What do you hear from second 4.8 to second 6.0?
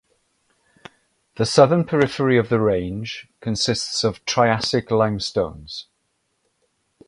limestones.